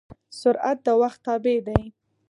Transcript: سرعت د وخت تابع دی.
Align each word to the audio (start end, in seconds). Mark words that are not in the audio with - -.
سرعت 0.39 0.77
د 0.85 0.87
وخت 1.01 1.19
تابع 1.25 1.57
دی. 1.67 1.81